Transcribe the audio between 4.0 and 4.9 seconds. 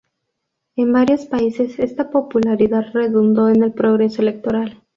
electoral.